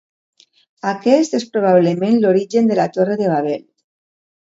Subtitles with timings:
[0.91, 3.67] Aquest és probablement l'origen de la torre de Babel.